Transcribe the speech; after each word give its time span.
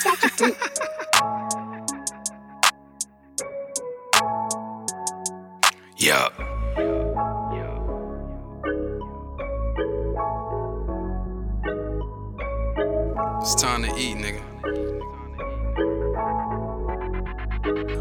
Saturday. 0.00 0.56
Yeah. 5.98 6.28
It's 13.40 13.54
time 13.56 13.82
to 13.82 13.88
eat, 13.98 14.16
nigga. 14.16 14.42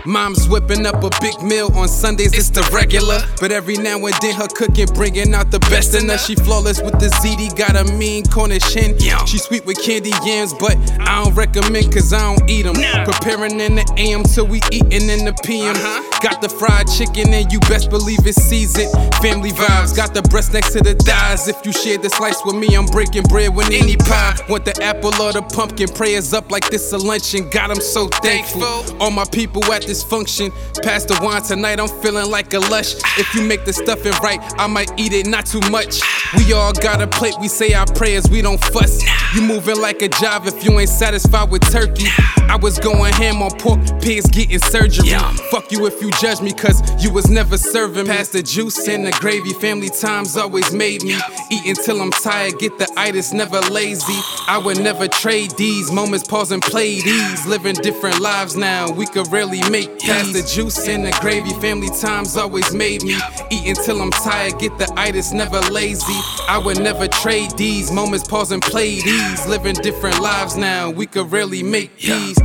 Mom's 0.05 0.49
whipping 0.49 0.85
up 0.85 1.03
a 1.03 1.09
big 1.21 1.41
meal 1.41 1.71
on 1.75 1.87
Sundays, 1.87 2.33
it's 2.33 2.49
the 2.49 2.61
regular. 2.73 3.19
But 3.39 3.51
every 3.51 3.77
now 3.77 3.97
and 4.05 4.15
then 4.21 4.35
her 4.35 4.47
cooking 4.47 4.87
bringing 4.93 5.33
out 5.33 5.51
the 5.51 5.59
best 5.59 5.95
in 5.95 6.09
her. 6.09 6.17
She 6.17 6.35
flawless 6.35 6.81
with 6.81 6.99
the 6.99 7.07
ZD, 7.07 7.55
got 7.55 7.75
a 7.75 7.85
mean 7.93 8.25
Cornish 8.25 8.73
hen. 8.73 8.97
She 9.25 9.37
sweet 9.37 9.65
with 9.65 9.81
candy 9.81 10.11
yams, 10.25 10.53
but 10.53 10.75
I 10.99 11.23
don't 11.23 11.33
recommend 11.33 11.93
cause 11.93 12.11
I 12.11 12.35
don't 12.35 12.49
eat 12.49 12.63
them. 12.63 12.75
Preparing 13.05 13.59
in 13.59 13.75
the 13.75 13.85
AM 13.97 14.23
till 14.23 14.47
we 14.47 14.59
eating 14.71 15.09
in 15.09 15.25
the 15.25 15.33
PM. 15.43 15.75
Uh-huh. 15.75 16.19
Got 16.21 16.41
the 16.41 16.49
fried 16.49 16.87
chicken 16.87 17.33
and 17.33 17.51
you 17.51 17.59
best 17.61 17.89
believe 17.89 18.25
it's 18.25 18.41
seasoned. 18.41 18.91
Family 19.21 19.51
vibes, 19.51 19.95
got 19.95 20.13
the 20.13 20.21
breast 20.23 20.53
next 20.53 20.73
to 20.73 20.81
the 20.81 20.95
thighs. 20.95 21.47
If 21.47 21.65
you 21.65 21.71
share 21.71 21.97
the 21.97 22.09
slice 22.09 22.43
with 22.45 22.55
me, 22.55 22.75
I'm 22.75 22.85
breaking 22.87 23.23
bread 23.23 23.55
with 23.55 23.71
any 23.71 23.95
pie. 23.95 24.35
Want 24.49 24.65
the 24.65 24.75
apple 24.83 25.13
or 25.21 25.31
the 25.31 25.41
pumpkin, 25.41 25.87
prayers 25.87 26.33
up 26.33 26.51
like 26.51 26.69
this 26.69 26.91
a 26.91 26.97
luncheon. 26.97 27.49
God, 27.49 27.71
I'm 27.71 27.81
so 27.81 28.07
thankful. 28.07 28.97
All 28.99 29.11
my 29.11 29.25
people 29.25 29.52
at 29.61 29.85
this 29.85 30.03
function. 30.03 30.51
Pass 30.81 31.05
the 31.05 31.19
wine 31.21 31.41
tonight, 31.43 31.79
I'm 31.79 31.87
feeling 32.01 32.29
like 32.29 32.53
a 32.53 32.59
lush. 32.59 32.95
If 33.17 33.33
you 33.35 33.41
make 33.41 33.65
the 33.65 33.73
stuffing 33.73 34.13
right, 34.23 34.39
I 34.57 34.67
might 34.67 34.91
eat 34.99 35.13
it, 35.13 35.27
not 35.27 35.45
too 35.45 35.61
much. 35.69 36.01
We 36.37 36.53
all 36.53 36.73
got 36.73 37.01
a 37.01 37.07
plate, 37.07 37.35
we 37.39 37.47
say 37.47 37.73
our 37.73 37.85
prayers, 37.85 38.29
we 38.29 38.41
don't 38.41 38.63
fuss. 38.65 39.01
You 39.35 39.41
moving 39.41 39.79
like 39.79 40.01
a 40.01 40.09
job 40.09 40.45
if 40.45 40.63
you 40.63 40.77
ain't 40.79 40.89
satisfied 40.89 41.49
with 41.49 41.61
turkey. 41.71 42.07
I 42.49 42.57
was 42.57 42.79
going 42.79 43.13
ham 43.13 43.41
on 43.41 43.51
pork, 43.51 43.79
pigs 44.01 44.27
getting 44.29 44.59
surgery. 44.59 45.09
Fuck 45.51 45.71
you 45.71 45.85
if 45.85 46.01
you 46.01 46.11
judge 46.21 46.41
me, 46.41 46.53
cause 46.53 46.81
you 47.03 47.11
was 47.11 47.29
never 47.29 47.57
serving. 47.57 48.05
Past 48.07 48.33
the 48.33 48.43
juice 48.43 48.87
and 48.87 49.05
the 49.05 49.11
gravy, 49.19 49.53
family 49.53 49.89
times 49.89 50.37
always 50.37 50.73
made 50.73 51.03
me. 51.03 51.17
Eat 51.51 51.65
until 51.65 52.01
I'm 52.01 52.11
tired, 52.11 52.59
get 52.59 52.77
the 52.77 52.91
itis, 52.97 53.33
never 53.33 53.59
lazy. 53.71 54.19
I 54.47 54.61
would 54.63 54.79
never 54.79 55.07
trade 55.07 55.51
these 55.51 55.91
moments, 55.91 56.27
pause 56.27 56.51
and 56.51 56.61
play 56.61 57.01
these. 57.01 57.45
Living 57.45 57.75
different 57.75 58.19
lives 58.19 58.55
now, 58.55 58.91
we 58.91 59.05
could 59.05 59.31
rarely 59.31 59.67
make 59.69 59.99
peace. 59.99 60.09
Pass 60.09 60.33
the 60.33 60.43
juice 60.43 60.87
and 60.87 61.05
the 61.05 61.17
gravy, 61.21 61.53
family 61.61 61.89
times 61.89 62.37
always 62.37 62.73
made 62.73 63.03
me. 63.03 63.17
Eat 63.49 63.77
until 63.77 64.01
I'm 64.01 64.11
tired, 64.11 64.59
get 64.59 64.77
the 64.77 64.91
itis, 64.95 65.31
never 65.31 65.59
lazy. 65.71 66.22
I 66.47 66.61
would 66.63 66.79
never 66.79 67.07
trade 67.07 67.51
these 67.57 67.91
moments, 67.91 68.27
pause 68.27 68.51
and 68.51 68.61
play 68.61 69.01
these. 69.01 69.45
Living 69.47 69.75
different 69.75 70.19
lives 70.19 70.55
now, 70.55 70.89
we 70.89 71.05
could 71.05 71.31
rarely 71.31 71.63
make 71.63 71.97
peace. 71.97 72.37